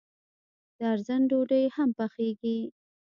[0.77, 2.57] د ارزن ډوډۍ هم پخیږي.